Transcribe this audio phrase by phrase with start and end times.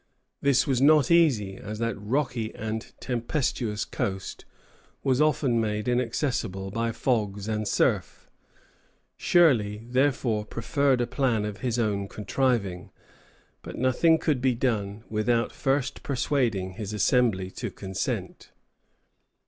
[0.41, 4.45] This was not easy, as that rocky and tempestuous coast
[5.03, 8.27] was often made inaccessible by fogs and surf;
[9.15, 12.89] Shirley therefore preferred a plan of his own contriving.
[13.61, 18.49] But nothing could be done without first persuading his Assembly to consent.